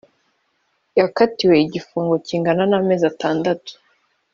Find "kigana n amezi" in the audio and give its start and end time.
2.27-3.03